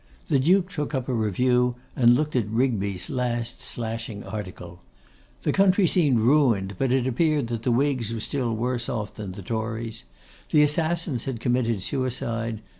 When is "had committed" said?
11.25-11.83